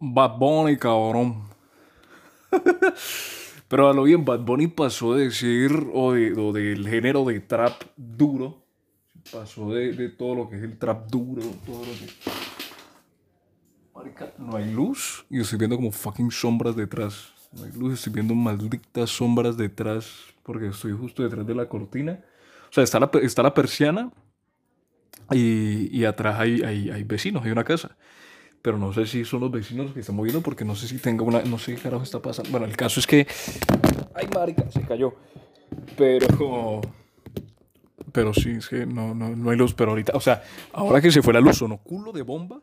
Bad 0.00 0.38
Bunny, 0.38 0.78
cabrón. 0.78 1.42
Pero 3.68 3.88
a 3.88 3.92
lo 3.92 4.04
bien, 4.04 4.24
Bad 4.24 4.40
Bunny 4.40 4.66
pasó 4.66 5.14
de 5.14 5.30
ser, 5.30 5.70
o, 5.92 6.14
de, 6.14 6.32
o 6.32 6.52
del 6.52 6.88
género 6.88 7.24
de 7.26 7.38
trap 7.40 7.82
duro, 7.96 8.64
pasó 9.30 9.72
de, 9.72 9.92
de, 9.92 10.08
todo 10.08 10.34
lo 10.34 10.48
que 10.48 10.56
es 10.56 10.62
el 10.62 10.78
trap 10.78 11.08
duro, 11.08 11.42
todo 11.66 11.80
lo 11.80 11.92
que... 11.92 12.08
Marica, 13.94 14.32
no 14.38 14.56
hay 14.56 14.72
luz 14.72 15.26
y 15.28 15.40
estoy 15.40 15.58
viendo 15.58 15.76
como 15.76 15.92
fucking 15.92 16.30
sombras 16.30 16.74
detrás. 16.74 17.34
No 17.52 17.64
hay 17.64 17.72
luz, 17.72 17.94
estoy 17.94 18.14
viendo 18.14 18.34
malditas 18.34 19.10
sombras 19.10 19.56
detrás 19.56 20.10
porque 20.42 20.68
estoy 20.68 20.92
justo 20.92 21.22
detrás 21.22 21.46
de 21.46 21.54
la 21.54 21.68
cortina. 21.68 22.24
O 22.70 22.72
sea, 22.72 22.82
está 22.82 22.98
la, 22.98 23.10
está 23.22 23.42
la 23.42 23.52
persiana 23.52 24.10
y, 25.30 25.94
y 25.96 26.06
atrás 26.06 26.40
hay, 26.40 26.62
hay, 26.62 26.90
hay 26.90 27.04
vecinos, 27.04 27.44
hay 27.44 27.50
una 27.50 27.64
casa 27.64 27.96
pero 28.62 28.78
no 28.78 28.92
sé 28.92 29.06
si 29.06 29.24
son 29.24 29.40
los 29.40 29.50
vecinos 29.50 29.86
los 29.86 29.94
que 29.94 30.00
están 30.00 30.16
moviendo 30.16 30.42
porque 30.42 30.64
no 30.64 30.74
sé 30.74 30.86
si 30.86 30.98
tenga 30.98 31.22
una, 31.24 31.42
no 31.42 31.58
sé 31.58 31.74
qué 31.74 31.82
carajo 31.82 32.02
está 32.02 32.20
pasando. 32.20 32.50
Bueno, 32.50 32.66
el 32.66 32.76
caso 32.76 33.00
es 33.00 33.06
que, 33.06 33.26
ay 34.14 34.28
marica, 34.34 34.70
se 34.70 34.82
cayó. 34.82 35.14
Pero, 35.96 36.80
pero 38.12 38.34
sí, 38.34 38.50
es 38.50 38.68
que 38.68 38.86
no, 38.86 39.14
no, 39.14 39.30
no 39.30 39.50
hay 39.50 39.56
luz, 39.56 39.74
pero 39.74 39.90
ahorita, 39.90 40.12
o 40.14 40.20
sea, 40.20 40.42
ahora 40.72 41.00
que 41.00 41.10
se 41.10 41.22
fue 41.22 41.32
la 41.32 41.40
luz, 41.40 41.58
sonó 41.58 41.78
culo 41.78 42.12
de 42.12 42.22
bomba, 42.22 42.60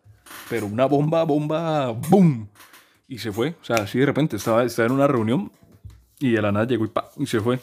pero 0.49 0.65
una 0.67 0.85
bomba, 0.85 1.23
bomba, 1.23 1.91
boom, 1.91 2.49
y 3.07 3.17
se 3.17 3.31
fue. 3.31 3.55
O 3.61 3.63
sea, 3.63 3.77
así 3.77 3.97
de 3.99 4.05
repente 4.05 4.35
estaba, 4.35 4.63
estaba 4.63 4.87
en 4.87 4.93
una 4.93 5.07
reunión 5.07 5.51
y 6.19 6.31
de 6.31 6.41
la 6.41 6.51
nada 6.51 6.67
llegó 6.67 6.85
y 6.85 6.89
pa, 6.89 7.09
y 7.17 7.25
se 7.25 7.39
fue. 7.39 7.59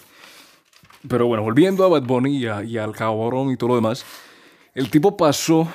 Pero 1.08 1.27
bueno, 1.27 1.42
volviendo 1.42 1.84
a 1.84 1.88
Bad 1.88 2.05
Bunny 2.05 2.38
y, 2.38 2.46
a, 2.46 2.64
y 2.64 2.78
al 2.78 2.92
cabrón 2.96 3.50
y 3.50 3.56
todo 3.56 3.69
lo 3.69 3.74
demás, 3.77 4.05
el 4.74 4.91
tipo 4.91 5.16
pasó 5.16 5.69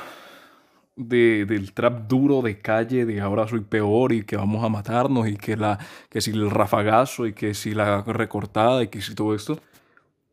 de, 1.00 1.46
del 1.46 1.72
trap 1.72 2.08
duro 2.08 2.42
de 2.42 2.60
calle, 2.60 3.06
de 3.06 3.22
ahora 3.22 3.48
soy 3.48 3.62
peor 3.62 4.12
y 4.12 4.24
que 4.24 4.36
vamos 4.36 4.64
a 4.64 4.70
matarnos 4.70 5.28
y 5.30 5.38
que, 5.38 5.56
la, 5.56 5.80
que 6.10 6.20
si 6.20 6.32
el 6.32 6.52
rafagazo 6.52 7.26
y 7.26 7.34
que 7.34 7.54
si 7.54 7.74
la 7.74 8.02
recortada 8.02 8.84
y 8.84 8.90
que 8.90 9.02
si 9.02 9.16
todo 9.16 9.34
esto, 9.34 9.60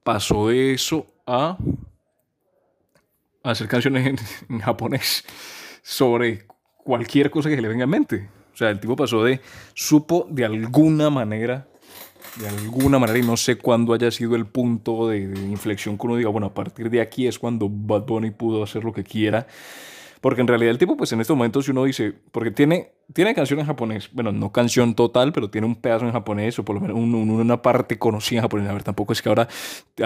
pasó 0.02 0.50
eso 0.50 1.06
a, 1.24 1.56
hacer 3.44 3.68
canciones 3.68 4.06
en, 4.06 4.18
en, 4.54 4.58
japonés 4.58 5.24
sobre 5.82 6.46
cualquier 6.76 7.30
cosa 7.30 7.48
que 7.48 7.54
se 7.54 7.62
le 7.62 7.68
venga 7.68 7.84
en 7.84 7.90
mente. 7.90 8.28
O 8.52 8.56
sea, 8.56 8.70
el 8.70 8.80
tipo 8.80 8.96
pasó 8.96 9.22
de, 9.22 9.40
supo 9.74 10.26
de 10.30 10.44
alguna 10.44 11.10
manera, 11.10 11.68
de 12.40 12.48
alguna 12.48 12.98
manera, 12.98 13.20
y 13.20 13.22
no 13.22 13.36
sé 13.36 13.56
cuándo 13.56 13.92
haya 13.92 14.10
sido 14.10 14.34
el 14.34 14.46
punto 14.46 15.08
de 15.08 15.18
inflexión 15.18 15.96
que 15.96 16.06
uno 16.06 16.16
diga, 16.16 16.30
bueno, 16.30 16.48
a 16.48 16.54
partir 16.54 16.90
de 16.90 17.00
aquí 17.00 17.28
es 17.28 17.38
cuando 17.38 17.68
Bad 17.70 18.02
Bunny 18.02 18.32
pudo 18.32 18.64
hacer 18.64 18.82
lo 18.82 18.92
que 18.92 19.04
quiera 19.04 19.46
porque 20.20 20.40
en 20.40 20.48
realidad 20.48 20.70
el 20.70 20.78
tipo, 20.78 20.96
pues 20.96 21.12
en 21.12 21.20
estos 21.20 21.36
momentos, 21.36 21.64
si 21.66 21.70
uno 21.70 21.84
dice, 21.84 22.12
porque 22.32 22.50
tiene, 22.50 22.92
tiene 23.12 23.34
canción 23.34 23.60
en 23.60 23.66
japonés, 23.66 24.08
bueno, 24.12 24.32
no 24.32 24.50
canción 24.52 24.94
total, 24.94 25.32
pero 25.32 25.50
tiene 25.50 25.66
un 25.66 25.76
pedazo 25.76 26.06
en 26.06 26.12
japonés, 26.12 26.58
o 26.58 26.64
por 26.64 26.74
lo 26.74 26.80
menos 26.80 26.96
un, 26.96 27.14
un, 27.14 27.30
una 27.30 27.62
parte 27.62 27.98
conocida 27.98 28.38
en 28.38 28.42
japonés. 28.42 28.68
A 28.68 28.72
ver, 28.72 28.82
tampoco 28.82 29.12
es 29.12 29.22
que 29.22 29.28
ahora 29.28 29.48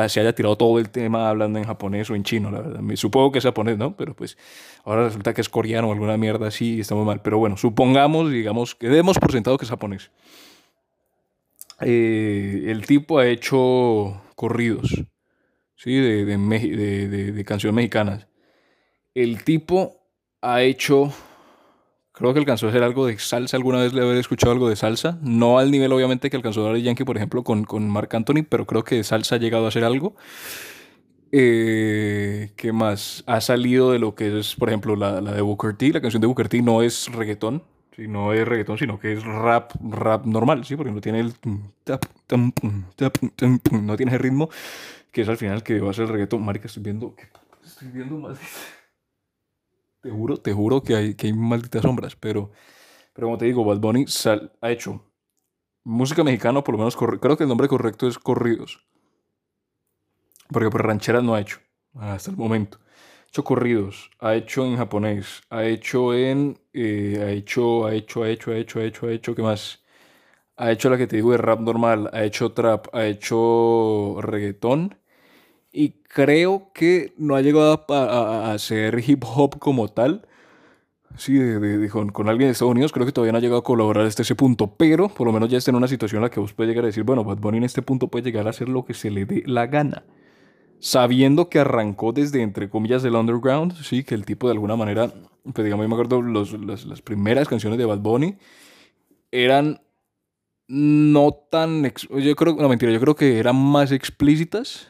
se 0.09 0.21
haya 0.21 0.35
tirado 0.35 0.57
todo 0.57 0.79
el 0.79 0.91
tema 0.91 1.29
hablando 1.29 1.59
en 1.59 1.65
japonés 1.65 2.11
o 2.11 2.15
en 2.15 2.25
chino, 2.25 2.51
la 2.51 2.61
verdad. 2.61 2.81
Me, 2.81 2.97
supongo 2.97 3.33
que 3.33 3.39
es 3.39 3.45
japonés, 3.45 3.79
¿no? 3.79 3.97
Pero 3.97 4.15
pues 4.15 4.37
ahora 4.85 5.05
resulta 5.05 5.33
que 5.33 5.41
es 5.41 5.49
coreano 5.49 5.89
o 5.89 5.93
alguna 5.93 6.17
mierda 6.17 6.49
así 6.49 6.77
y 6.77 6.81
estamos 6.81 7.07
mal. 7.07 7.23
Pero 7.23 7.39
bueno, 7.39 7.57
supongamos, 7.57 8.31
digamos, 8.31 8.75
que 8.75 8.89
demos 8.89 9.19
por 9.19 9.33
sentado 9.33 9.59
que 9.59 9.65
es 9.65 9.71
japonés. 9.71 10.11
Eh, 11.81 12.65
el 12.67 12.85
tipo 12.87 13.19
ha 13.19 13.27
hecho 13.27 14.21
corridos, 14.35 15.05
¿sí? 15.77 15.95
De, 15.95 16.25
de, 16.25 16.37
de, 16.37 17.33
de, 17.33 17.45
canciones 17.45 17.75
mexicanas. 17.75 18.27
El 19.15 19.43
tipo 19.45 20.00
ha 20.43 20.63
hecho, 20.63 21.13
creo 22.13 22.33
que 22.33 22.39
alcanzó 22.39 22.67
a 22.67 22.71
hacer 22.71 22.83
algo 22.83 23.07
de 23.07 23.19
salsa, 23.19 23.57
alguna 23.57 23.79
vez 23.79 23.93
le 23.93 24.03
haber 24.03 24.17
escuchado 24.17 24.53
algo 24.53 24.69
de 24.69 24.77
salsa, 24.77 25.19
no 25.23 25.59
al 25.59 25.71
nivel 25.71 25.93
obviamente 25.93 26.31
que 26.31 26.37
alcanzó 26.37 26.65
dar 26.65 26.77
Yankee, 26.77 27.05
por 27.05 27.17
ejemplo, 27.17 27.45
con, 27.45 27.65
con 27.65 27.89
Marc 27.89 28.15
Anthony, 28.15 28.45
pero 28.49 28.67
creo 28.67 28.85
que 28.85 28.97
de 28.97 29.05
salsa 29.05 29.37
ha 29.37 29.39
llegado 29.39 29.67
a 29.67 29.69
hacer 29.69 29.85
algo. 29.85 30.17
Eh, 31.33 32.51
¿Qué 32.57 32.73
más? 32.73 33.23
Ha 33.27 33.41
salido 33.41 33.93
de 33.93 34.01
lo 34.01 34.15
que 34.15 34.41
es, 34.41 34.57
por 34.57 34.69
ejemplo, 34.69 34.97
la, 34.97 35.21
la 35.21 35.33
de 35.33 35.43
Booker 35.43 35.77
T. 35.77 35.91
La 35.93 36.01
canción 36.01 36.21
de 36.21 36.27
Booker 36.27 36.49
T 36.49 36.61
no 36.61 36.83
es 36.83 37.07
reggaetón, 37.13 37.63
¿sí? 37.95 38.09
no 38.09 38.33
es 38.33 38.49
reggaetón, 38.49 38.79
sino 38.79 38.99
que 38.99 39.13
es 39.13 39.23
rap, 39.23 39.73
rap 39.81 40.27
normal, 40.27 40.65
¿sí? 40.65 40.75
Porque 40.75 40.91
no 40.91 41.01
tiene 41.01 41.21
el... 41.21 41.35
No 43.71 43.97
tiene 43.97 44.13
el 44.13 44.19
ritmo, 44.19 44.51
que 45.13 45.23
es 45.23 45.29
al 45.29 45.37
final 45.37 45.63
que 45.63 45.79
va 45.81 45.91
a 45.91 45.95
ser 45.95 46.07
el 46.07 46.11
reggaetón. 46.11 46.45
Marica, 46.45 46.67
estoy 46.67 46.83
viendo... 46.83 47.15
Estoy 47.65 47.89
viendo 47.89 48.17
más... 48.17 48.39
Te 50.01 50.11
juro, 50.11 50.39
te 50.39 50.53
juro 50.53 50.83
que 50.83 50.97
hay, 50.97 51.15
que 51.15 51.27
hay 51.27 51.33
malditas 51.35 51.83
sombras, 51.83 52.17
pero, 52.17 52.51
pero 53.13 53.27
como 53.27 53.39
te 53.39 53.45
digo, 53.45 53.65
Bad 53.65 53.79
Bunny 53.81 54.07
ha 54.63 54.71
hecho 54.71 55.05
música 55.85 56.25
mexicana, 56.25 56.65
por 56.65 56.75
lo 56.75 56.79
menos, 56.79 56.97
creo 56.97 57.37
que 57.37 57.43
el 57.45 57.49
nombre 57.49 57.69
correcto 57.69 58.09
es 58.09 58.19
corridos. 58.19 58.87
Porque 60.49 60.71
por 60.71 60.87
rancheras 60.87 61.23
no 61.23 61.35
ha 61.35 61.41
hecho, 61.41 61.61
hasta 61.95 62.31
el 62.31 62.37
momento. 62.37 62.79
Ha 62.81 63.29
hecho 63.29 63.45
corridos, 63.45 64.11
ha 64.19 64.35
hecho 64.35 64.65
en 64.65 64.77
japonés, 64.77 65.43
ha 65.51 65.65
hecho 65.65 66.15
en. 66.15 66.59
Eh, 66.73 67.21
ha 67.23 67.31
hecho, 67.31 67.87
ha 67.87 67.95
hecho, 67.95 68.23
ha 68.25 68.29
hecho, 68.29 68.51
ha 68.51 68.57
hecho, 68.57 68.81
ha 68.81 68.85
hecho, 68.85 69.07
ha 69.07 69.13
hecho, 69.13 69.35
¿qué 69.35 69.43
más? 69.43 69.85
Ha 70.57 70.73
hecho 70.73 70.91
la 70.91 70.99
que 70.99 71.07
te 71.07 71.17
digo 71.17 71.33
de 71.33 71.39
rap 71.39 71.61
normal, 71.61 72.11
ha 72.13 72.25
hecho 72.25 72.53
trap, 72.53 72.89
ha 72.95 73.07
hecho 73.07 74.17
reggaetón 74.21 75.00
y 75.73 75.91
creo 76.03 76.71
que 76.75 77.13
no 77.17 77.37
ha 77.37 77.43
llegado 77.43 77.85
a, 77.89 77.95
a, 77.95 78.51
a 78.51 78.53
hacer 78.55 79.03
hip 79.07 79.25
hop 79.25 79.59
como 79.59 79.89
tal. 79.89 80.27
Sí, 81.17 81.35
de, 81.35 81.59
de, 81.59 81.79
de, 81.79 81.89
con, 81.89 82.11
con, 82.11 82.29
alguien 82.29 82.49
de 82.49 82.53
Estados 82.53 82.71
Unidos, 82.71 82.93
creo 82.93 83.05
que 83.05 83.13
todavía 83.13 83.33
no 83.33 83.39
ha 83.39 83.41
llegado 83.41 83.61
a 83.61 83.65
colaborar 83.65 84.07
hasta 84.07 84.23
ese 84.23 84.37
punto, 84.37 84.77
pero 84.77 85.09
por 85.09 85.27
lo 85.27 85.33
menos 85.33 85.51
ya 85.51 85.59
está 85.59 85.71
en 85.73 85.77
una 85.77 85.89
situación 85.89 86.19
en 86.19 86.23
la 86.23 86.31
que 86.31 86.39
vos 86.41 86.53
puedes 86.53 86.69
llegar 86.71 86.85
a 86.85 86.87
decir, 86.87 87.03
bueno, 87.03 87.25
Bad 87.25 87.39
Bunny 87.39 87.59
en 87.59 87.65
este 87.65 87.83
punto 87.83 88.09
puede 88.09 88.25
llegar 88.25 88.47
a 88.47 88.51
hacer 88.51 88.69
lo 88.69 88.85
que 88.85 88.95
se 88.95 89.11
le 89.11 89.27
dé 89.27 89.43
la 89.47 89.67
gana. 89.67 90.05
Sabiendo 90.79 91.51
que 91.51 91.59
arrancó 91.59 92.13
desde, 92.13 92.43
entre 92.43 92.71
comillas, 92.71 93.05
el 93.05 93.17
underground, 93.17 93.75
sí, 93.83 94.05
que 94.05 94.15
el 94.15 94.25
tipo 94.25 94.47
de 94.47 94.53
alguna 94.53 94.77
manera, 94.77 95.13
pues 95.53 95.65
digamos, 95.65 95.85
yo 95.85 95.89
me 95.89 95.95
acuerdo, 95.95 96.23
los, 96.23 96.53
las, 96.53 96.87
las 96.87 97.03
primeras 97.03 97.49
canciones 97.49 97.79
de 97.79 97.85
Bad 97.85 97.99
Bunny 97.99 98.37
eran 99.33 99.81
no 100.69 101.33
tan, 101.51 101.93
yo 102.09 102.37
creo, 102.37 102.55
no 102.55 102.69
mentira, 102.69 102.93
yo 102.93 103.01
creo 103.01 103.17
que 103.17 103.41
eran 103.41 103.57
más 103.57 103.91
explícitas, 103.91 104.90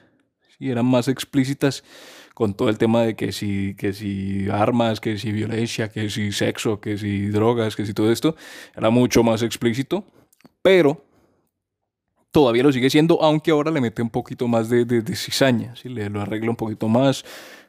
y 0.60 0.70
eran 0.70 0.86
más 0.86 1.08
explícitas 1.08 1.82
con 2.34 2.54
todo 2.54 2.68
el 2.68 2.78
tema 2.78 3.02
de 3.02 3.16
que 3.16 3.32
si, 3.32 3.74
que 3.74 3.92
si 3.92 4.48
armas, 4.50 5.00
que 5.00 5.18
si 5.18 5.32
violencia, 5.32 5.88
que 5.90 6.08
si 6.08 6.30
sexo, 6.30 6.80
que 6.80 6.96
si 6.96 7.26
drogas, 7.28 7.74
que 7.74 7.84
si 7.84 7.92
todo 7.92 8.12
esto, 8.12 8.36
era 8.76 8.90
mucho 8.90 9.22
más 9.22 9.42
explícito, 9.42 10.04
pero 10.62 11.02
todavía 12.30 12.62
lo 12.62 12.72
sigue 12.72 12.90
siendo, 12.90 13.20
aunque 13.22 13.50
ahora 13.50 13.70
le 13.70 13.80
mete 13.80 14.02
un 14.02 14.10
poquito 14.10 14.46
más 14.46 14.68
de, 14.68 14.84
de, 14.84 15.16
cizaña, 15.16 15.74
¿sí? 15.76 15.88
le 15.88 16.08
lo 16.08 16.20
arregla 16.20 16.50
un 16.50 16.56
poquito 16.56 16.88
más, 16.88 17.24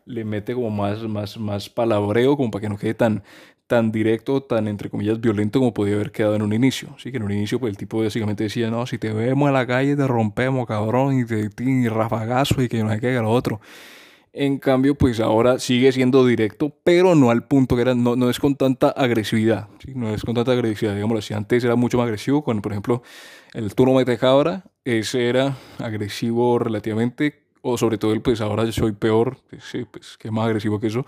le 0.06 0.24
mete 0.24 0.54
como 0.54 0.70
más, 0.70 1.02
más, 1.04 1.38
más 1.38 1.70
palabreo, 1.70 2.38
como 2.38 2.52
para 2.52 2.62
que 2.62 2.70
no 2.70 2.78
quede 2.78 2.94
tan, 2.94 3.24
tan 3.72 3.90
directo, 3.90 4.44
tan 4.44 4.68
entre 4.68 4.90
comillas 4.90 5.22
violento 5.22 5.60
como 5.60 5.74
podía 5.74 5.96
haber 5.96 6.12
quedado 6.12 6.36
en 6.36 6.42
un 6.42 6.52
inicio. 6.52 6.90
Así 6.98 7.10
que 7.10 7.16
en 7.16 7.24
un 7.24 7.32
inicio 7.32 7.58
pues 7.58 7.72
el 7.72 7.78
tipo 7.78 8.04
básicamente 8.04 8.44
decía, 8.44 8.70
no, 8.70 8.86
si 8.86 8.98
te 8.98 9.14
vemos 9.14 9.48
en 9.48 9.54
la 9.54 9.66
calle 9.66 9.96
te 9.96 10.06
rompemos, 10.06 10.68
cabrón, 10.68 11.18
y 11.18 11.26
te 11.26 11.50
y 11.58 11.88
rafagazo 11.88 12.62
y 12.62 12.68
que 12.68 12.84
no 12.84 12.90
hay 12.90 13.00
que 13.00 13.14
lo 13.14 13.30
otro. 13.32 13.62
En 14.34 14.60
cambio, 14.60 14.96
pues 14.96 15.22
ahora 15.22 15.58
sigue 15.58 15.90
siendo 15.94 16.26
directo, 16.26 16.76
pero 16.84 17.16
no 17.16 17.32
al 17.32 17.48
punto 17.48 17.78
que 17.78 17.84
era, 17.84 17.96
no, 17.96 18.18
no 18.18 18.30
es 18.30 18.40
con 18.40 18.58
tanta 18.58 18.90
agresividad, 18.90 19.70
¿sí? 19.80 19.94
no 19.96 20.14
es 20.14 20.24
con 20.24 20.36
tanta 20.36 20.52
agresividad, 20.52 20.94
digámoslo 20.94 21.20
así. 21.20 21.34
Antes 21.34 21.64
era 21.64 21.78
mucho 21.78 21.98
más 21.98 22.04
agresivo, 22.08 22.44
con 22.44 22.62
por 22.62 22.74
ejemplo 22.74 23.04
el 23.54 23.74
turno 23.74 23.94
mete 23.94 24.18
cabra, 24.18 24.66
ese 24.84 25.30
era 25.30 25.56
agresivo 25.80 26.60
relativamente, 26.60 27.44
o 27.62 27.78
sobre 27.78 27.98
todo 27.98 28.12
el 28.12 28.22
pues 28.22 28.42
ahora 28.42 28.66
yo 28.66 28.74
soy 28.74 28.92
peor, 28.92 29.38
sí, 29.62 29.86
pues 29.90 30.18
que 30.18 30.30
más 30.30 30.46
agresivo 30.48 30.78
que 30.82 30.88
eso. 30.88 31.06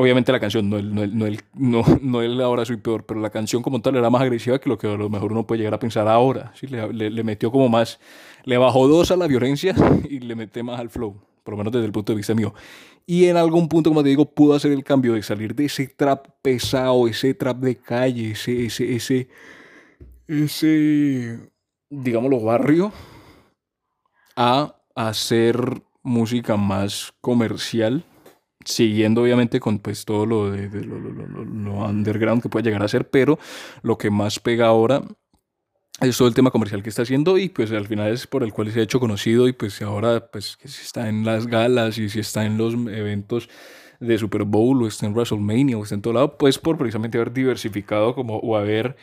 Obviamente 0.00 0.32
la 0.32 0.40
canción, 0.40 0.70
no 0.70 0.78
el, 0.78 0.94
no, 0.94 1.02
el, 1.02 1.18
no, 1.18 1.26
el, 1.26 1.40
no, 1.54 1.82
no 2.00 2.22
el 2.22 2.40
ahora 2.40 2.64
soy 2.64 2.78
peor, 2.78 3.04
pero 3.04 3.20
la 3.20 3.28
canción 3.28 3.62
como 3.62 3.82
tal 3.82 3.96
era 3.96 4.08
más 4.08 4.22
agresiva 4.22 4.58
que 4.58 4.70
lo 4.70 4.78
que 4.78 4.86
a 4.86 4.96
lo 4.96 5.10
mejor 5.10 5.32
uno 5.32 5.46
puede 5.46 5.58
llegar 5.58 5.74
a 5.74 5.78
pensar 5.78 6.08
ahora. 6.08 6.52
¿sí? 6.54 6.66
Le, 6.68 6.90
le, 6.92 7.10
le 7.10 7.22
metió 7.22 7.52
como 7.52 7.68
más, 7.68 8.00
le 8.44 8.56
bajó 8.56 8.88
dos 8.88 9.10
a 9.10 9.16
la 9.16 9.26
violencia 9.26 9.74
y 10.08 10.20
le 10.20 10.34
mete 10.34 10.62
más 10.62 10.80
al 10.80 10.88
flow 10.88 11.20
por 11.42 11.52
lo 11.52 11.58
menos 11.58 11.72
desde 11.72 11.86
el 11.86 11.92
punto 11.92 12.12
de 12.12 12.16
vista 12.16 12.34
mío. 12.34 12.54
Y 13.06 13.26
en 13.26 13.36
algún 13.36 13.68
punto, 13.68 13.90
como 13.90 14.02
te 14.02 14.10
digo, 14.10 14.24
pudo 14.24 14.54
hacer 14.54 14.72
el 14.72 14.84
cambio 14.84 15.14
de 15.14 15.22
salir 15.22 15.54
de 15.54 15.64
ese 15.66 15.88
trap 15.88 16.26
pesado, 16.42 17.08
ese 17.08 17.34
trap 17.34 17.58
de 17.58 17.76
calle, 17.76 18.32
ese, 18.32 18.66
ese, 18.66 18.94
ese, 18.94 19.28
ese, 20.28 21.50
digámoslo, 21.88 22.40
barrio, 22.40 22.92
a 24.36 24.76
hacer 24.94 25.82
música 26.02 26.56
más 26.56 27.12
comercial, 27.20 28.04
siguiendo 28.64 29.22
obviamente 29.22 29.60
con 29.60 29.78
pues 29.78 30.04
todo 30.04 30.26
lo 30.26 30.50
de, 30.50 30.68
de 30.68 30.84
lo, 30.84 30.98
lo, 30.98 31.10
lo, 31.10 31.44
lo, 31.44 31.72
underground 31.86 32.42
que 32.42 32.48
puede 32.48 32.64
llegar 32.64 32.82
a 32.82 32.88
ser, 32.88 33.08
pero 33.08 33.38
lo 33.82 33.96
que 33.96 34.10
más 34.10 34.38
pega 34.38 34.66
ahora 34.66 35.02
es 36.00 36.16
todo 36.16 36.28
el 36.28 36.34
tema 36.34 36.50
comercial 36.50 36.82
que 36.82 36.88
está 36.88 37.02
haciendo 37.02 37.38
y 37.38 37.48
pues 37.48 37.70
al 37.72 37.86
final 37.86 38.12
es 38.12 38.26
por 38.26 38.42
el 38.42 38.52
cual 38.52 38.70
se 38.72 38.80
ha 38.80 38.82
hecho 38.82 39.00
conocido 39.00 39.48
y 39.48 39.52
pues 39.52 39.80
ahora 39.82 40.30
pues 40.30 40.56
que 40.56 40.68
si 40.68 40.82
está 40.82 41.08
en 41.08 41.24
las 41.24 41.46
galas 41.46 41.98
y 41.98 42.08
si 42.08 42.20
está 42.20 42.44
en 42.44 42.56
los 42.56 42.74
eventos 42.74 43.48
de 44.00 44.16
Super 44.18 44.44
Bowl 44.44 44.82
o 44.82 44.86
esté 44.86 45.06
en 45.06 45.12
WrestleMania 45.12 45.76
o 45.76 45.82
esté 45.82 45.94
en 45.94 46.02
todo 46.02 46.14
lado, 46.14 46.38
pues 46.38 46.58
por 46.58 46.78
precisamente 46.78 47.18
haber 47.18 47.32
diversificado 47.32 48.14
como 48.14 48.38
o 48.38 48.56
haber 48.56 48.96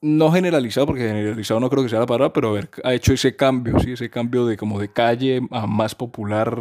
no 0.00 0.30
generalizado, 0.30 0.86
porque 0.86 1.02
generalizado 1.02 1.60
no 1.60 1.70
creo 1.70 1.82
que 1.82 1.88
sea 1.88 2.00
la 2.00 2.06
palabra, 2.06 2.32
pero 2.32 2.50
haber 2.50 2.70
ha 2.84 2.94
hecho 2.94 3.12
ese 3.12 3.34
cambio, 3.34 3.80
¿sí? 3.80 3.92
ese 3.92 4.10
cambio 4.10 4.46
de 4.46 4.56
como 4.56 4.78
de 4.78 4.92
calle 4.92 5.40
a 5.50 5.66
más 5.66 5.94
popular 5.94 6.56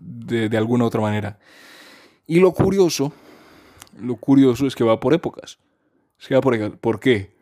de, 0.00 0.48
de 0.48 0.56
alguna 0.56 0.84
otra 0.84 1.00
manera. 1.00 1.38
Y 2.26 2.40
lo 2.40 2.52
curioso, 2.52 3.12
lo 4.00 4.16
curioso 4.16 4.66
es 4.66 4.74
que 4.74 4.84
va 4.84 5.00
por 5.00 5.14
épocas. 5.14 5.58
Se 6.18 6.34
va 6.34 6.40
por, 6.40 6.78
¿Por 6.78 7.00
qué? 7.00 7.36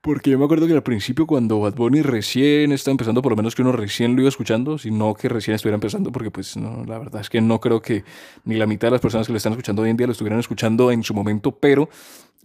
Porque 0.00 0.30
yo 0.30 0.38
me 0.38 0.44
acuerdo 0.44 0.66
que 0.66 0.74
al 0.74 0.82
principio 0.82 1.26
cuando 1.26 1.60
Bad 1.60 1.76
Bunny 1.76 2.02
recién 2.02 2.72
estaba 2.72 2.92
empezando, 2.92 3.22
por 3.22 3.32
lo 3.32 3.36
menos 3.36 3.54
que 3.54 3.62
uno 3.62 3.72
recién 3.72 4.14
lo 4.14 4.20
iba 4.20 4.28
escuchando, 4.28 4.76
sino 4.76 5.14
que 5.14 5.30
recién 5.30 5.54
estuviera 5.54 5.76
empezando, 5.76 6.12
porque 6.12 6.30
pues 6.30 6.58
no, 6.58 6.84
la 6.84 6.98
verdad 6.98 7.22
es 7.22 7.30
que 7.30 7.40
no 7.40 7.58
creo 7.58 7.80
que 7.80 8.04
ni 8.44 8.56
la 8.56 8.66
mitad 8.66 8.88
de 8.88 8.92
las 8.92 9.00
personas 9.00 9.26
que 9.26 9.32
lo 9.32 9.38
están 9.38 9.54
escuchando 9.54 9.80
hoy 9.80 9.88
en 9.88 9.96
día 9.96 10.06
lo 10.06 10.12
estuvieran 10.12 10.38
escuchando 10.38 10.90
en 10.90 11.02
su 11.02 11.14
momento, 11.14 11.52
pero 11.52 11.88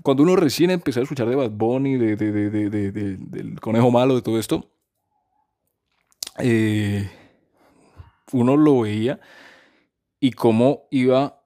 cuando 0.02 0.24
uno 0.24 0.38
recién 0.38 0.72
empezó 0.72 1.02
a 1.02 1.04
escuchar 1.04 1.28
de 1.28 1.36
Bad 1.36 1.52
Bunny, 1.52 1.98
de, 1.98 2.16
de, 2.16 2.32
de, 2.32 3.18
del 3.18 3.60
Conejo 3.60 3.92
Malo, 3.92 4.16
de 4.16 4.22
todo 4.22 4.40
esto, 4.40 4.72
eh, 6.38 7.10
uno 8.32 8.58
lo 8.58 8.82
veía 8.82 9.20
y 10.20 10.32
cómo 10.32 10.84
iba 10.92 11.40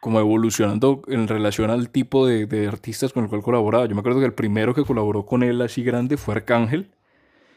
como 0.00 0.20
evolucionando 0.20 1.00
en 1.08 1.28
relación 1.28 1.70
al 1.70 1.88
tipo 1.88 2.26
de, 2.26 2.68
artistas 2.68 3.14
con 3.14 3.24
el 3.24 3.30
cual 3.30 3.42
colaboraba. 3.42 3.86
Yo 3.86 3.94
me 3.94 4.00
acuerdo 4.00 4.20
que 4.20 4.26
el 4.26 4.34
primero 4.34 4.74
que 4.74 4.84
colaboró 4.84 5.24
con 5.24 5.42
él 5.42 5.62
así 5.62 5.82
grande 5.82 6.18
fue 6.18 6.34
Arcángel, 6.34 6.90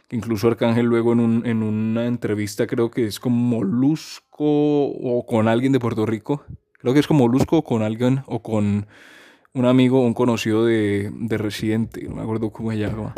que 0.08 0.16
incluso 0.16 0.48
Arcángel 0.48 0.86
luego 0.86 1.12
en, 1.12 1.20
un, 1.20 1.46
en 1.46 1.62
una 1.62 2.06
entrevista 2.06 2.66
creo 2.66 2.90
que 2.90 3.06
es 3.06 3.20
como 3.20 3.58
Molusco 3.58 4.46
o 4.46 5.26
con 5.28 5.50
alguien 5.50 5.74
de 5.74 5.82
Puerto 5.82 6.06
Rico, 6.06 6.46
creo 6.80 6.94
que 6.94 7.02
es 7.02 7.08
como 7.08 7.28
Molusco 7.28 7.58
o 7.58 7.64
con 7.66 7.82
alguien 7.82 8.22
o 8.28 8.42
con 8.42 8.88
un 9.54 9.66
amigo, 9.66 10.00
un 10.00 10.14
conocido 10.14 10.64
de, 10.66 11.12
de 11.14 11.38
Residente, 11.38 12.04
no 12.08 12.16
me 12.16 12.22
acuerdo 12.22 12.50
cómo 12.52 12.72
se 12.72 12.78
llama, 12.78 13.14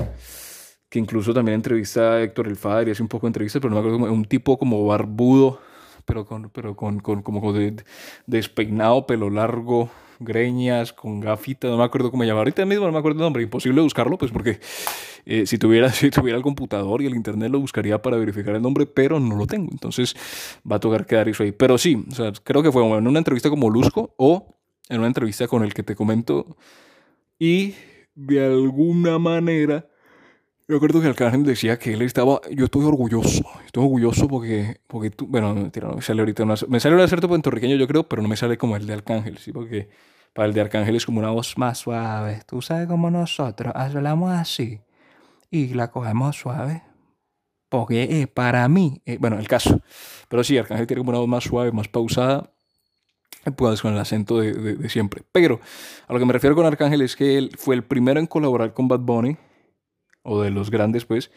que 0.90 1.00
incluso 1.00 1.34
también 1.34 1.56
entrevista 1.56 2.14
a 2.14 2.24
Héctor 2.24 2.48
El 2.48 2.56
Fader 2.56 2.88
y 2.88 2.92
hace 2.92 3.04
un 3.04 3.10
poco 3.10 3.28
de 3.28 3.30
entrevistas, 3.30 3.62
pero 3.62 3.74
no 3.74 3.82
me 3.82 3.88
acuerdo, 3.88 4.14
un 4.14 4.26
tipo 4.26 4.58
como 4.58 4.86
barbudo, 4.86 5.62
pero 6.06 6.26
con, 6.26 6.50
pero 6.50 6.76
con, 6.76 7.00
con 7.00 7.22
como 7.22 7.54
de, 7.54 7.76
despeinado, 8.26 9.06
pelo 9.06 9.30
largo, 9.30 9.90
greñas, 10.20 10.92
con 10.92 11.20
gafitas, 11.20 11.72
no 11.72 11.78
me 11.78 11.84
acuerdo 11.84 12.12
cómo 12.12 12.24
llamaba. 12.24 12.42
Ahorita 12.42 12.66
mismo 12.66 12.86
no 12.86 12.92
me 12.92 13.00
acuerdo 13.00 13.20
el 13.20 13.24
nombre, 13.24 13.44
imposible 13.44 13.82
buscarlo, 13.82 14.18
pues 14.18 14.32
porque 14.32 14.60
eh, 15.26 15.46
si, 15.46 15.58
tuviera, 15.58 15.90
si 15.92 16.10
tuviera 16.10 16.38
el 16.38 16.44
computador 16.44 17.02
y 17.02 17.06
el 17.06 17.16
internet 17.16 17.52
lo 17.52 17.60
buscaría 17.60 18.02
para 18.02 18.18
verificar 18.18 18.56
el 18.56 18.62
nombre, 18.62 18.86
pero 18.86 19.20
no 19.20 19.36
lo 19.36 19.48
tengo. 19.48 19.70
Entonces 19.72 20.16
va 20.70 20.78
a 20.78 20.80
tocar 20.80 21.06
quedar 21.06 21.30
eso 21.30 21.44
ahí. 21.44 21.52
Pero 21.52 21.78
sí, 21.78 22.04
o 22.10 22.16
sea, 22.16 22.32
creo 22.44 22.64
que 22.64 22.72
fue 22.72 22.84
en 22.86 23.08
una 23.08 23.20
entrevista 23.20 23.50
con 23.50 23.60
Molusco 23.60 24.14
o 24.18 24.56
en 24.90 25.00
una 25.00 25.08
entrevista 25.08 25.48
con 25.48 25.64
el 25.64 25.74
que 25.74 25.84
te 25.84 25.96
comento. 25.96 26.58
Y 27.38 27.76
de 28.16 28.46
alguna 28.46 29.18
manera 29.20 29.89
yo 30.70 30.76
recuerdo 30.76 31.02
que 31.02 31.08
Arcángel 31.08 31.44
decía 31.44 31.80
que 31.80 31.94
él 31.94 32.04
estaba, 32.04 32.42
yo 32.52 32.66
estoy 32.66 32.86
orgulloso, 32.86 33.44
estoy 33.66 33.84
orgulloso 33.84 34.28
porque, 34.28 34.80
porque 34.86 35.10
tú, 35.10 35.26
bueno, 35.26 35.52
mentira, 35.56 35.88
no 35.88 35.96
me 35.96 36.04
sale 36.04 36.22
ahorita, 36.22 36.44
una, 36.44 36.54
me 36.68 36.80
sale 36.80 36.94
un 36.94 37.02
acierto 37.02 37.28
puertorriqueño 37.28 37.76
yo 37.76 37.88
creo, 37.88 38.08
pero 38.08 38.22
no 38.22 38.28
me 38.28 38.38
sale 38.38 38.56
como 38.56 38.76
el 38.76 38.86
de 38.86 38.94
Arcángel, 38.94 39.40
¿sí? 39.40 39.52
Porque 39.52 39.90
para 40.32 40.48
el 40.48 40.54
de 40.54 40.62
Arcángel 40.62 40.96
es 40.96 41.08
como 41.08 41.18
una 41.18 41.32
voz 41.32 41.58
más 41.58 41.80
suave, 41.80 42.44
tú 42.46 42.62
sabes 42.62 42.88
como 42.88 43.10
nosotros 43.10 43.74
hablamos 43.76 44.32
así 44.32 44.80
y 45.50 45.74
la 45.74 45.90
cogemos 45.90 46.38
suave. 46.38 46.84
Porque 47.68 48.22
eh, 48.22 48.28
para 48.28 48.68
mí, 48.68 49.02
eh, 49.08 49.18
bueno, 49.20 49.40
el 49.40 49.48
caso, 49.48 49.82
pero 50.28 50.44
sí, 50.44 50.56
Arcángel 50.56 50.86
tiene 50.86 51.00
como 51.00 51.10
una 51.10 51.20
voz 51.20 51.28
más 51.28 51.46
suave, 51.46 51.72
más 51.72 51.88
pausada, 51.88 52.52
pues 53.56 53.82
con 53.82 53.94
el 53.94 54.00
acento 54.00 54.40
de, 54.40 54.54
de, 54.54 54.76
de 54.76 54.90
siempre. 54.90 55.24
Pero 55.32 55.62
a 56.08 56.14
lo 56.14 56.20
que 56.20 56.26
me 56.26 56.34
refiero 56.34 56.56
con 56.56 56.68
Arcángel 56.68 57.02
es 57.02 57.16
que 57.16 57.40
él 57.40 57.50
fue 57.58 57.74
el 57.74 57.84
primero 57.84 58.20
en 58.20 58.28
colaborar 58.28 58.76
con 58.76 58.88
Bad 58.88 59.00
Bunny 59.00 59.36
o 60.30 60.42
de 60.42 60.52
los 60.52 60.70
grandes, 60.70 61.06
pues. 61.06 61.32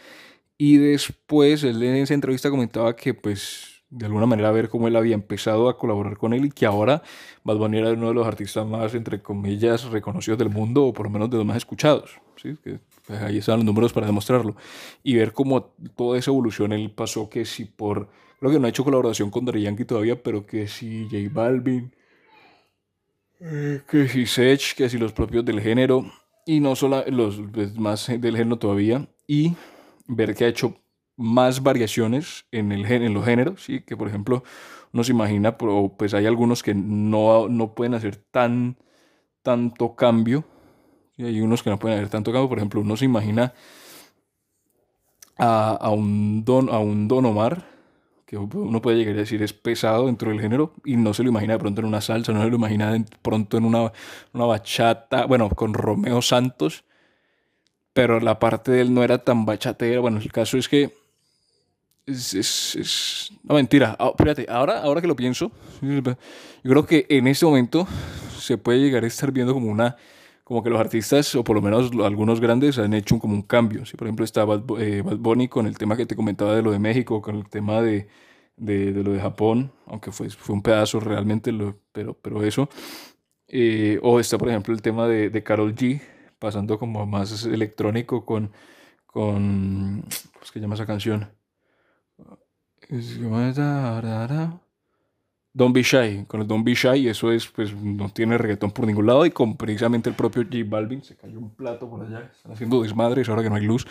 Y 0.59 0.77
después 0.77 1.65
él 1.65 1.83
en 1.83 1.97
esa 1.97 2.15
entrevista 2.15 2.51
comentaba 2.51 2.95
que, 2.95 3.15
pues, 3.15 3.83
de 3.89 4.07
alguna 4.07 4.27
manera 4.27 4.51
ver 4.53 4.69
cómo 4.69 4.87
él 4.87 4.97
había 4.97 5.15
empezado 5.15 5.69
a 5.69 5.79
colaborar 5.79 6.17
con 6.17 6.33
él 6.35 6.45
y 6.47 6.51
que 6.51 6.67
ahora 6.67 7.03
Bad 7.43 7.57
Bunny 7.57 7.79
era 7.79 7.93
uno 7.93 8.09
de 8.09 8.15
los 8.15 8.27
artistas 8.27 8.67
más, 8.67 8.95
entre 8.95 9.23
comillas, 9.23 9.85
reconocidos 9.85 10.39
del 10.39 10.51
mundo, 10.51 10.85
o 10.85 10.93
por 10.93 11.07
lo 11.07 11.11
menos 11.11 11.31
de 11.31 11.39
los 11.39 11.47
más 11.47 11.57
escuchados. 11.57 12.21
¿sí? 12.37 12.57
Que, 12.63 12.81
pues, 13.07 13.23
ahí 13.23 13.39
están 13.39 13.57
los 13.57 13.65
números 13.65 13.93
para 13.93 14.07
demostrarlo. 14.07 14.57
Y 15.03 15.17
ver 15.17 15.33
cómo 15.33 15.75
toda 15.97 16.19
esa 16.19 16.31
evolución 16.31 16.73
él 16.73 16.91
pasó, 16.91 17.29
que 17.31 17.45
si 17.45 17.65
por. 17.65 18.09
Creo 18.39 18.53
que 18.53 18.59
no 18.59 18.67
ha 18.67 18.71
hecho 18.71 18.85
colaboración 18.85 19.31
con 19.31 19.45
Daddy 19.45 19.63
Yankee 19.63 19.85
todavía, 19.85 20.21
pero 20.21 20.45
que 20.45 20.67
si 20.67 21.05
J 21.05 21.29
Balvin, 21.33 21.95
eh, 23.41 23.81
que 23.89 24.09
si 24.09 24.27
Sech, 24.27 24.75
que 24.75 24.89
si 24.89 24.99
los 24.99 25.13
propios 25.13 25.45
del 25.45 25.61
género 25.61 26.11
y 26.47 26.61
no 26.61 26.77
solo 26.77 27.05
los 27.09 27.41
pues, 27.53 27.77
más 27.77 28.07
del 28.07 28.37
género 28.37 28.59
todavía, 28.59 29.09
y 29.27 29.55
ver 30.07 30.35
que 30.35 30.45
ha 30.45 30.49
hecho 30.49 30.77
más 31.17 31.63
variaciones 31.63 32.47
en, 32.51 32.73
el, 32.73 32.85
en 32.85 33.15
los 33.15 33.25
géneros, 33.25 33.65
¿sí? 33.65 33.83
que 33.83 33.97
por 33.97 34.09
ejemplo 34.09 34.43
uno 34.93 35.05
se 35.05 35.13
imagina, 35.13 35.57
pero 35.57 35.95
pues 35.97 36.15
hay 36.15 36.27
algunos 36.27 36.63
que 36.63 36.75
no, 36.75 37.49
no 37.49 37.75
pueden 37.75 37.95
hacer 37.95 38.17
tan, 38.17 38.77
tanto 39.43 39.95
cambio, 39.95 40.45
y 41.17 41.25
hay 41.25 41.41
unos 41.41 41.63
que 41.63 41.71
no 41.71 41.79
pueden 41.79 41.99
hacer 41.99 42.11
tanto 42.11 42.33
cambio, 42.33 42.49
por 42.49 42.59
ejemplo 42.59 42.81
uno 42.81 42.97
se 42.97 43.05
imagina 43.05 43.55
a, 45.39 45.71
a 45.71 45.91
un, 45.91 46.45
don, 46.45 46.69
a 46.69 46.79
un 46.79 47.09
Don 47.09 47.25
Omar, 47.27 47.72
que 48.33 48.57
uno 48.57 48.81
puede 48.81 48.97
llegar 48.97 49.15
a 49.17 49.19
decir 49.19 49.43
es 49.43 49.53
pesado 49.53 50.07
dentro 50.07 50.31
del 50.31 50.41
género 50.41 50.73
y 50.87 50.97
no 50.97 51.13
se 51.13 51.23
lo 51.23 51.29
imagina 51.29 51.53
de 51.53 51.59
pronto 51.59 51.83
en 51.83 51.87
una 51.87 52.01
salsa, 52.01 52.33
no 52.33 52.43
se 52.43 52.49
lo 52.49 52.57
imagina 52.57 52.91
de 52.91 53.05
pronto 53.21 53.59
en 53.59 53.65
una, 53.67 53.93
una 54.33 54.45
bachata, 54.47 55.27
bueno, 55.27 55.51
con 55.51 55.75
Romeo 55.75 56.23
Santos, 56.23 56.85
pero 57.93 58.21
la 58.21 58.39
parte 58.39 58.73
de 58.73 58.81
él 58.81 58.95
no 58.95 59.05
era 59.05 59.19
tan 59.19 59.45
bachatera. 59.45 60.01
Bueno, 60.01 60.19
el 60.19 60.33
caso 60.33 60.57
es 60.57 60.67
que 60.67 60.95
es, 62.07 62.33
es, 62.33 62.75
es... 62.77 63.33
no 63.43 63.57
mentira, 63.57 63.97
ah, 63.99 64.13
fíjate, 64.17 64.47
ahora, 64.49 64.81
ahora 64.81 65.03
que 65.03 65.09
lo 65.09 65.17
pienso, 65.17 65.53
yo 65.83 66.03
creo 66.63 66.87
que 66.87 67.05
en 67.11 67.27
este 67.27 67.45
momento 67.45 67.87
se 68.39 68.57
puede 68.57 68.81
llegar 68.81 69.05
a 69.05 69.09
estar 69.09 69.31
viendo 69.31 69.53
como 69.53 69.67
una 69.67 69.97
como 70.45 70.63
que 70.63 70.71
los 70.71 70.81
artistas, 70.81 71.35
o 71.35 71.45
por 71.45 71.57
lo 71.57 71.63
menos 71.63 71.91
algunos 72.05 72.41
grandes, 72.41 72.79
han 72.79 72.95
hecho 72.95 73.19
como 73.19 73.35
un 73.35 73.43
cambio. 73.43 73.87
Si 73.87 73.97
por 73.97 74.07
ejemplo 74.07 74.25
está 74.25 74.45
Bad, 74.45 74.63
eh, 74.81 75.03
Bad, 75.03 75.19
Bunny 75.19 75.49
con 75.49 75.67
el 75.67 75.79
tema 75.79 75.97
que 75.97 76.07
te 76.07 76.17
comentaba 76.17 76.55
de 76.55 76.63
lo 76.63 76.73
de 76.73 76.79
México, 76.79 77.23
con 77.23 77.37
el 77.37 77.49
tema 77.49 77.81
de, 77.81 78.09
de, 78.57 78.93
de 78.93 79.03
lo 79.05 79.13
de 79.13 79.21
Japón, 79.21 79.73
aunque 79.87 80.13
fue, 80.13 80.31
fue 80.31 80.55
un 80.55 80.63
pedazo 80.63 81.01
realmente, 81.01 81.53
lo, 81.53 81.79
pero, 81.93 82.15
pero 82.15 82.43
eso. 82.45 82.69
Eh, 83.49 83.99
o 84.03 84.19
está 84.21 84.39
por 84.39 84.49
ejemplo 84.49 84.75
el 84.75 84.83
tema 84.83 85.07
de, 85.09 85.31
de 85.31 85.43
Carol 85.43 85.75
G, 85.75 86.01
pasando 86.39 86.79
como 86.79 87.07
más 87.07 87.45
electrónico 87.45 88.25
con, 88.25 88.53
con 89.07 90.03
¿cómo 90.03 90.43
es 90.45 90.51
que 90.53 90.61
llama 90.61 90.75
esa 90.75 90.87
canción? 90.87 91.29
Don't 95.55 95.75
Be 95.75 95.83
Shy, 95.83 96.25
con 96.27 96.41
el 96.41 96.47
Don't 96.47 96.65
Be 96.65 96.75
Shy, 96.75 97.09
eso 97.09 97.31
es, 97.31 97.47
pues 97.47 97.75
no 97.75 98.09
tiene 98.09 98.39
reggaetón 98.39 98.71
por 98.71 98.87
ningún 98.87 99.07
lado 99.07 99.27
y 99.27 99.31
con 99.31 99.57
precisamente 99.57 100.09
el 100.09 100.17
propio 100.17 100.45
J 100.45 100.57
Balvin, 100.67 101.03
se 101.03 101.15
cayó 101.15 101.39
un 101.39 101.51
plato 101.55 101.91
por 101.91 102.07
allá, 102.07 102.31
están 102.35 102.53
haciendo 102.53 102.83
desmadres 102.83 103.29
ahora 103.29 103.43
que 103.43 103.51
no 103.51 103.57
hay 103.57 103.65
luz, 103.65 103.87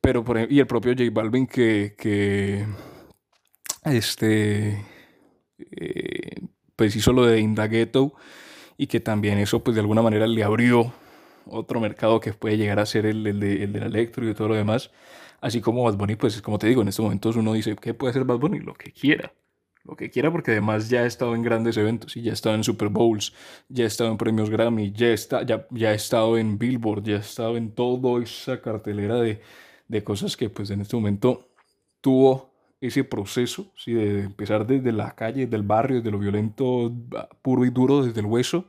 pero 0.00 0.24
por, 0.24 0.50
y 0.50 0.58
el 0.58 0.66
propio 0.66 0.92
J 0.92 1.10
Balvin 1.12 1.46
que, 1.46 1.94
que 1.98 2.64
este, 3.84 4.82
eh, 5.58 6.40
pues 6.74 6.96
hizo 6.96 7.12
lo 7.12 7.26
de 7.26 7.38
Indagueto 7.38 8.14
y 8.78 8.86
que 8.86 9.00
también 9.00 9.38
eso 9.38 9.62
pues 9.62 9.74
de 9.74 9.82
alguna 9.82 10.00
manera 10.00 10.26
le 10.26 10.42
abrió 10.42 10.90
otro 11.46 11.80
mercado 11.80 12.18
que 12.18 12.32
puede 12.32 12.56
llegar 12.56 12.80
a 12.80 12.86
ser 12.86 13.04
el, 13.04 13.26
el, 13.26 13.40
de, 13.40 13.64
el 13.64 13.72
del 13.74 13.82
electro 13.82 14.24
y 14.24 14.28
de 14.28 14.34
todo 14.34 14.48
lo 14.48 14.54
demás, 14.54 14.90
así 15.42 15.60
como 15.60 15.84
Bad 15.84 15.96
Bunny, 15.96 16.16
pues 16.16 16.40
como 16.40 16.58
te 16.58 16.66
digo, 16.66 16.80
en 16.80 16.88
estos 16.88 17.02
momentos 17.02 17.36
uno 17.36 17.52
dice, 17.52 17.76
¿qué 17.76 17.92
puede 17.92 18.12
hacer 18.12 18.24
Bad 18.24 18.38
Bunny? 18.38 18.60
Lo 18.60 18.72
que 18.72 18.90
quiera 18.90 19.34
lo 19.84 19.96
que 19.96 20.10
quiera, 20.10 20.32
porque 20.32 20.52
además 20.52 20.88
ya 20.88 21.00
ha 21.00 21.06
estado 21.06 21.34
en 21.34 21.42
grandes 21.42 21.76
eventos 21.76 22.16
y 22.16 22.22
ya 22.22 22.30
ha 22.30 22.34
estado 22.34 22.54
en 22.54 22.64
Super 22.64 22.88
Bowls, 22.88 23.34
ya 23.68 23.84
ha 23.84 23.86
estado 23.86 24.10
en 24.10 24.16
premios 24.16 24.50
Grammy, 24.50 24.92
ya, 24.92 25.08
está, 25.08 25.44
ya, 25.44 25.66
ya 25.70 25.90
ha 25.90 25.94
estado 25.94 26.38
en 26.38 26.58
Billboard, 26.58 27.04
ya 27.04 27.16
ha 27.16 27.20
estado 27.20 27.56
en 27.56 27.72
toda 27.72 28.22
esa 28.22 28.60
cartelera 28.60 29.16
de, 29.16 29.40
de 29.88 30.04
cosas 30.04 30.36
que 30.36 30.48
pues 30.48 30.70
en 30.70 30.80
este 30.80 30.96
momento 30.96 31.48
tuvo 32.00 32.54
ese 32.80 33.04
proceso, 33.04 33.72
¿sí? 33.76 33.92
de 33.92 34.20
empezar 34.20 34.66
desde 34.66 34.92
la 34.92 35.14
calle, 35.14 35.46
del 35.46 35.62
barrio, 35.62 35.98
desde 35.98 36.10
lo 36.10 36.18
violento 36.18 36.92
puro 37.42 37.64
y 37.64 37.70
duro, 37.70 38.04
desde 38.04 38.20
el 38.20 38.26
hueso, 38.26 38.66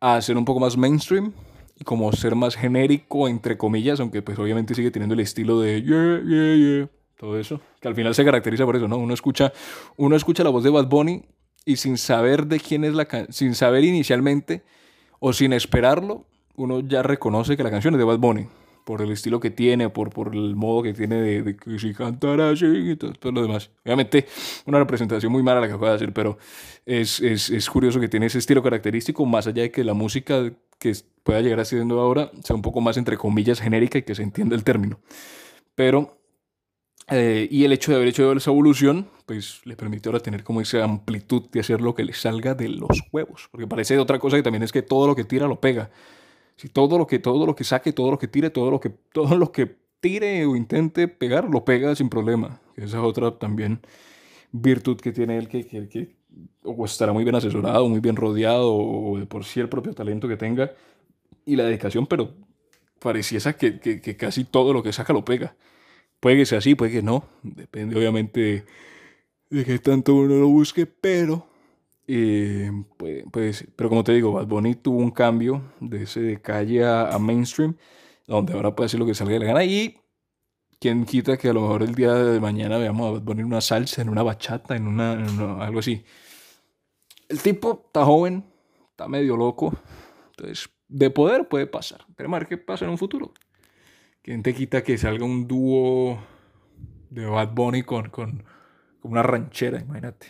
a 0.00 0.20
ser 0.20 0.36
un 0.36 0.44
poco 0.44 0.60
más 0.60 0.76
mainstream 0.76 1.32
y 1.78 1.84
como 1.84 2.10
ser 2.12 2.34
más 2.34 2.56
genérico, 2.56 3.28
entre 3.28 3.56
comillas, 3.58 4.00
aunque 4.00 4.22
pues 4.22 4.38
obviamente 4.38 4.74
sigue 4.74 4.90
teniendo 4.90 5.14
el 5.14 5.20
estilo 5.20 5.60
de 5.60 5.82
yeah, 5.82 6.22
yeah, 6.24 6.56
yeah 6.56 7.01
todo 7.22 7.38
eso, 7.38 7.60
que 7.80 7.86
al 7.86 7.94
final 7.94 8.16
se 8.16 8.24
caracteriza 8.24 8.64
por 8.64 8.74
eso, 8.74 8.88
¿no? 8.88 8.96
Uno 8.96 9.14
escucha, 9.14 9.52
uno 9.96 10.16
escucha 10.16 10.42
la 10.42 10.50
voz 10.50 10.64
de 10.64 10.70
Bad 10.70 10.88
Bunny 10.88 11.22
y 11.64 11.76
sin 11.76 11.96
saber 11.96 12.48
de 12.48 12.58
quién 12.58 12.82
es 12.82 12.94
la 12.94 13.04
canción, 13.04 13.32
sin 13.32 13.54
saber 13.54 13.84
inicialmente 13.84 14.64
o 15.20 15.32
sin 15.32 15.52
esperarlo, 15.52 16.26
uno 16.56 16.80
ya 16.80 17.04
reconoce 17.04 17.56
que 17.56 17.62
la 17.62 17.70
canción 17.70 17.94
es 17.94 17.98
de 17.98 18.04
Bad 18.04 18.18
Bunny. 18.18 18.48
por 18.84 19.02
el 19.02 19.12
estilo 19.12 19.38
que 19.38 19.50
tiene, 19.50 19.88
por, 19.88 20.10
por 20.10 20.34
el 20.34 20.56
modo 20.56 20.82
que 20.82 20.94
tiene 20.94 21.22
de, 21.22 21.42
de 21.44 21.56
que 21.56 21.78
si 21.78 21.94
cantara 21.94 22.50
así 22.50 22.66
y 22.66 22.96
todo, 22.96 23.12
todo, 23.12 23.30
lo 23.30 23.42
demás. 23.42 23.70
Obviamente, 23.84 24.26
una 24.66 24.80
representación 24.80 25.30
muy 25.30 25.44
mala 25.44 25.60
la 25.60 25.68
que 25.68 25.74
acaba 25.74 25.90
de 25.90 25.94
hacer, 25.94 26.12
pero 26.12 26.38
es, 26.84 27.20
es, 27.20 27.50
es, 27.50 27.70
curioso 27.70 28.00
que 28.00 28.08
tiene 28.08 28.26
ese 28.26 28.38
estilo 28.38 28.64
característico, 28.64 29.24
más 29.26 29.46
allá 29.46 29.62
de 29.62 29.70
que 29.70 29.84
la 29.84 29.94
música 29.94 30.52
que 30.80 30.92
pueda 31.22 31.40
llegar 31.40 31.60
a 31.60 31.64
siendo 31.64 32.00
ahora 32.00 32.32
sea 32.42 32.56
un 32.56 32.62
poco 32.62 32.80
más, 32.80 32.96
entre 32.96 33.16
comillas, 33.16 33.60
genérica 33.60 33.98
y 33.98 34.02
que 34.02 34.16
se 34.16 34.24
entienda 34.24 34.56
el 34.56 34.64
término. 34.64 34.98
Pero, 35.76 36.18
eh, 37.08 37.48
y 37.50 37.64
el 37.64 37.72
hecho 37.72 37.90
de 37.90 37.96
haber 37.96 38.08
hecho 38.08 38.32
esa 38.32 38.50
evolución, 38.50 39.08
pues 39.26 39.60
le 39.64 39.76
permitió 39.76 40.10
ahora 40.10 40.22
tener 40.22 40.44
como 40.44 40.60
esa 40.60 40.84
amplitud 40.84 41.48
de 41.50 41.60
hacer 41.60 41.80
lo 41.80 41.94
que 41.94 42.04
le 42.04 42.12
salga 42.12 42.54
de 42.54 42.68
los 42.68 43.02
huevos. 43.10 43.48
Porque 43.50 43.66
parece 43.66 43.98
otra 43.98 44.18
cosa 44.18 44.36
que 44.36 44.42
también 44.42 44.62
es 44.62 44.72
que 44.72 44.82
todo 44.82 45.06
lo 45.06 45.16
que 45.16 45.24
tira 45.24 45.46
lo 45.46 45.60
pega. 45.60 45.90
Si 46.56 46.68
todo 46.68 46.98
lo 46.98 47.06
que, 47.06 47.18
todo 47.18 47.46
lo 47.46 47.56
que 47.56 47.64
saque, 47.64 47.92
todo 47.92 48.10
lo 48.10 48.18
que 48.18 48.28
tire, 48.28 48.50
todo 48.50 48.70
lo 48.70 48.80
que, 48.80 48.90
todo 49.12 49.36
lo 49.36 49.52
que 49.52 49.76
tire 50.00 50.46
o 50.46 50.56
intente 50.56 51.08
pegar, 51.08 51.48
lo 51.48 51.64
pega 51.64 51.94
sin 51.94 52.08
problema. 52.08 52.60
Esa 52.76 52.98
es 52.98 53.04
otra 53.04 53.38
también 53.38 53.80
virtud 54.52 54.98
que 54.98 55.12
tiene 55.12 55.38
él, 55.38 55.48
que, 55.48 55.66
que, 55.66 55.88
que 55.88 56.14
o 56.64 56.84
estará 56.84 57.12
muy 57.12 57.24
bien 57.24 57.34
asesorado, 57.34 57.88
muy 57.88 58.00
bien 58.00 58.16
rodeado, 58.16 58.74
o 58.74 59.18
de 59.18 59.26
por 59.26 59.44
sí 59.44 59.60
el 59.60 59.68
propio 59.68 59.94
talento 59.94 60.28
que 60.28 60.36
tenga 60.36 60.72
y 61.44 61.56
la 61.56 61.64
dedicación, 61.64 62.06
pero 62.06 62.34
pareciese 63.00 63.54
que, 63.56 63.80
que, 63.80 64.00
que 64.00 64.16
casi 64.16 64.44
todo 64.44 64.72
lo 64.72 64.82
que 64.82 64.92
saca 64.92 65.12
lo 65.12 65.24
pega. 65.24 65.56
Puede 66.22 66.36
que 66.36 66.46
sea 66.46 66.58
así, 66.58 66.76
puede 66.76 66.92
que 66.92 67.02
no. 67.02 67.24
Depende 67.42 67.98
obviamente 67.98 68.40
de, 68.40 68.64
de 69.50 69.64
qué 69.64 69.80
tanto 69.80 70.14
uno 70.14 70.36
lo 70.36 70.46
busque, 70.46 70.86
pero 70.86 71.48
eh, 72.06 72.70
pues, 73.32 73.66
pero 73.74 73.88
como 73.88 74.04
te 74.04 74.12
digo, 74.12 74.32
Bad 74.32 74.46
Bunny 74.46 74.76
tuvo 74.76 74.98
un 74.98 75.10
cambio 75.10 75.72
de 75.80 76.04
ese 76.04 76.20
de 76.20 76.40
calle 76.40 76.84
a, 76.84 77.18
mainstream, 77.18 77.76
donde 78.28 78.52
ahora 78.52 78.76
puede 78.76 78.86
hacer 78.86 79.00
lo 79.00 79.06
que 79.06 79.14
salga 79.14 79.32
de 79.32 79.40
la 79.40 79.46
gana 79.46 79.64
y 79.64 79.98
quien 80.78 81.04
quita 81.06 81.36
que 81.36 81.48
a 81.48 81.52
lo 81.52 81.62
mejor 81.62 81.82
el 81.82 81.96
día 81.96 82.14
de 82.14 82.38
mañana 82.38 82.78
veamos 82.78 83.08
a 83.08 83.10
Bad 83.14 83.22
Bunny 83.22 83.40
en 83.40 83.46
una 83.46 83.60
salsa, 83.60 84.00
en 84.00 84.08
una 84.08 84.22
bachata, 84.22 84.76
en 84.76 84.86
una, 84.86 85.12
algo 85.64 85.80
así. 85.80 86.04
El 87.28 87.42
tipo 87.42 87.82
está 87.86 88.04
joven, 88.04 88.44
está 88.90 89.08
medio 89.08 89.36
loco, 89.36 89.74
entonces 90.30 90.68
de 90.86 91.10
poder 91.10 91.48
puede 91.48 91.66
pasar. 91.66 92.04
Pero 92.14 92.28
más 92.28 92.46
qué 92.46 92.58
pasa 92.58 92.84
en 92.84 92.92
un 92.92 92.98
futuro. 92.98 93.32
¿Quién 94.22 94.44
te 94.44 94.54
quita 94.54 94.84
que 94.84 94.98
salga 94.98 95.24
un 95.24 95.48
dúo 95.48 96.22
de 97.10 97.26
Bad 97.26 97.54
Bunny 97.54 97.82
con, 97.82 98.08
con, 98.10 98.44
una 99.02 99.20
ranchera? 99.20 99.80
Imagínate. 99.80 100.28